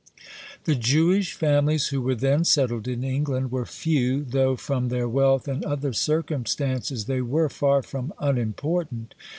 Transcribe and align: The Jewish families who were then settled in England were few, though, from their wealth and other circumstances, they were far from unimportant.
The 0.63 0.73
Jewish 0.73 1.33
families 1.35 1.89
who 1.89 2.01
were 2.01 2.15
then 2.15 2.43
settled 2.43 2.87
in 2.87 3.03
England 3.03 3.51
were 3.51 3.67
few, 3.67 4.23
though, 4.23 4.55
from 4.55 4.89
their 4.89 5.07
wealth 5.07 5.47
and 5.47 5.63
other 5.63 5.93
circumstances, 5.93 7.05
they 7.05 7.21
were 7.21 7.49
far 7.49 7.83
from 7.83 8.11
unimportant. 8.17 9.13